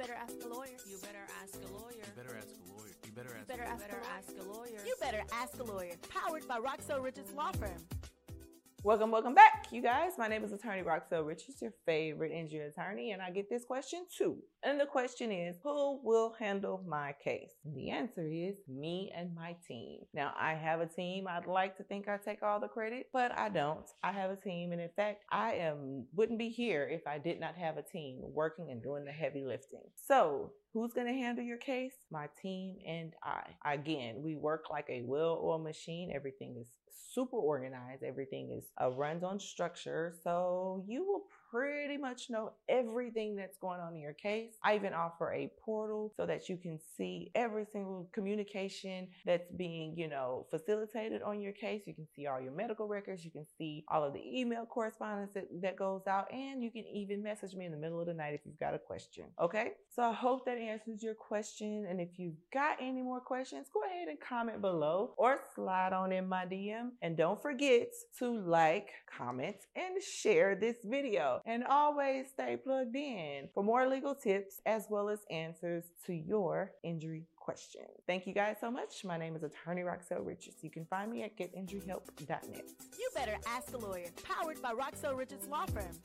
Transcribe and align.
better 0.00 0.14
ask 0.14 0.34
a 0.42 0.48
lawyer. 0.48 0.78
You 0.88 0.96
better 1.02 1.26
ask 1.42 1.56
a 1.56 1.72
lawyer. 1.76 1.92
You 1.92 2.12
better 2.16 2.34
ask 2.34 2.48
a 2.56 2.72
lawyer. 2.72 2.94
You 3.04 3.12
better 3.12 3.34
ask. 3.36 3.48
better 3.48 3.64
a 3.64 3.68
ask 3.68 3.76
You 3.76 3.84
better 3.84 4.00
ask 4.16 4.32
a 4.40 4.50
lawyer. 4.50 4.80
You 4.86 4.94
better 4.98 5.22
ask 5.30 5.60
a 5.60 5.62
lawyer. 5.62 5.92
Powered 6.08 6.48
by 6.48 6.58
Roxell 6.58 7.02
Richards 7.02 7.32
Law 7.34 7.52
Firm. 7.52 7.99
Welcome, 8.82 9.10
welcome 9.10 9.34
back, 9.34 9.66
you 9.70 9.82
guys. 9.82 10.12
My 10.16 10.26
name 10.26 10.42
is 10.42 10.54
Attorney 10.54 10.80
Roxell 10.82 11.26
Richards, 11.26 11.60
your 11.60 11.74
favorite 11.84 12.32
injury 12.32 12.66
attorney, 12.66 13.10
and 13.12 13.20
I 13.20 13.30
get 13.30 13.50
this 13.50 13.66
question 13.66 14.06
too. 14.16 14.38
And 14.62 14.80
the 14.80 14.86
question 14.86 15.30
is, 15.30 15.56
who 15.62 16.00
will 16.02 16.34
handle 16.38 16.82
my 16.88 17.14
case? 17.22 17.50
The 17.74 17.90
answer 17.90 18.26
is 18.26 18.56
me 18.66 19.12
and 19.14 19.34
my 19.34 19.54
team. 19.68 19.98
Now, 20.14 20.32
I 20.40 20.54
have 20.54 20.80
a 20.80 20.86
team. 20.86 21.26
I'd 21.28 21.46
like 21.46 21.76
to 21.76 21.82
think 21.82 22.08
I 22.08 22.16
take 22.16 22.42
all 22.42 22.58
the 22.58 22.68
credit, 22.68 23.08
but 23.12 23.38
I 23.38 23.50
don't. 23.50 23.84
I 24.02 24.12
have 24.12 24.30
a 24.30 24.36
team, 24.36 24.72
and 24.72 24.80
in 24.80 24.90
fact, 24.96 25.24
I 25.30 25.52
am 25.56 26.06
wouldn't 26.14 26.38
be 26.38 26.48
here 26.48 26.88
if 26.90 27.06
I 27.06 27.18
did 27.18 27.38
not 27.38 27.56
have 27.56 27.76
a 27.76 27.82
team 27.82 28.20
working 28.22 28.70
and 28.70 28.82
doing 28.82 29.04
the 29.04 29.12
heavy 29.12 29.44
lifting. 29.44 29.84
So, 30.06 30.52
Who's 30.72 30.92
going 30.92 31.08
to 31.08 31.12
handle 31.12 31.44
your 31.44 31.56
case? 31.56 31.94
My 32.12 32.28
team 32.40 32.76
and 32.86 33.12
I. 33.24 33.42
Again, 33.68 34.22
we 34.22 34.36
work 34.36 34.66
like 34.70 34.86
a 34.88 35.02
well-oiled 35.04 35.64
machine. 35.64 36.12
Everything 36.14 36.56
is 36.60 36.68
super 37.12 37.36
organized. 37.36 38.04
Everything 38.04 38.52
is 38.56 38.69
uh, 38.80 38.90
runs 38.90 39.22
on 39.22 39.38
structure. 39.40 40.12
So 40.22 40.82
you 40.86 41.04
will 41.06 41.24
pretty 41.50 41.96
much 41.96 42.30
know 42.30 42.52
everything 42.68 43.36
that's 43.36 43.56
going 43.58 43.80
on 43.80 43.94
in 43.94 44.00
your 44.00 44.12
case. 44.12 44.54
I 44.62 44.76
even 44.76 44.92
offer 44.92 45.32
a 45.32 45.50
portal 45.64 46.12
so 46.16 46.26
that 46.26 46.48
you 46.48 46.56
can 46.56 46.78
see 46.96 47.30
every 47.34 47.64
single 47.64 48.08
communication 48.12 49.08
that's 49.26 49.50
being, 49.52 49.96
you 49.96 50.08
know, 50.08 50.46
facilitated 50.50 51.22
on 51.22 51.40
your 51.40 51.52
case. 51.52 51.82
You 51.86 51.94
can 51.94 52.06
see 52.14 52.26
all 52.26 52.40
your 52.40 52.52
medical 52.52 52.86
records. 52.86 53.24
You 53.24 53.30
can 53.30 53.46
see 53.58 53.84
all 53.88 54.04
of 54.04 54.12
the 54.12 54.22
email 54.40 54.66
correspondence 54.66 55.34
that, 55.34 55.46
that 55.62 55.76
goes 55.76 56.06
out. 56.06 56.32
And 56.32 56.62
you 56.62 56.70
can 56.70 56.84
even 56.86 57.22
message 57.22 57.54
me 57.54 57.64
in 57.66 57.72
the 57.72 57.78
middle 57.78 58.00
of 58.00 58.06
the 58.06 58.14
night 58.14 58.34
if 58.34 58.40
you've 58.44 58.58
got 58.58 58.74
a 58.74 58.78
question. 58.78 59.24
Okay. 59.40 59.72
So 59.88 60.02
I 60.02 60.12
hope 60.12 60.44
that 60.46 60.58
answers 60.58 61.02
your 61.02 61.14
question. 61.14 61.86
And 61.88 62.00
if 62.00 62.18
you've 62.18 62.38
got 62.52 62.76
any 62.80 63.02
more 63.02 63.20
questions, 63.20 63.66
go 63.72 63.80
ahead 63.84 64.08
and 64.08 64.18
comment 64.20 64.60
below 64.60 65.14
or 65.16 65.38
slide 65.54 65.92
on 65.92 66.12
in 66.12 66.28
my 66.28 66.44
DM. 66.46 66.90
And 67.02 67.16
don't 67.16 67.40
forget 67.40 67.88
to 68.18 68.30
like, 68.30 68.88
comment, 69.16 69.56
and 69.74 70.02
share 70.02 70.54
this 70.54 70.76
video. 70.84 71.39
And 71.46 71.64
always 71.64 72.28
stay 72.28 72.56
plugged 72.56 72.96
in 72.96 73.48
for 73.54 73.62
more 73.62 73.88
legal 73.88 74.14
tips 74.14 74.60
as 74.66 74.86
well 74.88 75.08
as 75.08 75.20
answers 75.30 75.84
to 76.06 76.12
your 76.14 76.72
injury 76.82 77.24
questions. 77.36 77.88
Thank 78.06 78.26
you 78.26 78.34
guys 78.34 78.56
so 78.60 78.70
much. 78.70 79.04
My 79.04 79.16
name 79.16 79.34
is 79.34 79.42
Attorney 79.42 79.82
Roxell 79.82 80.24
Richards. 80.24 80.58
You 80.62 80.70
can 80.70 80.84
find 80.84 81.10
me 81.10 81.22
at 81.22 81.36
getinjuryhelp.net. 81.36 82.64
You 82.98 83.10
better 83.14 83.36
ask 83.46 83.72
a 83.74 83.78
lawyer. 83.78 84.06
Powered 84.22 84.60
by 84.62 84.72
Roxell 84.72 85.16
Richards 85.16 85.48
Law 85.48 85.66
Firm. 85.66 85.98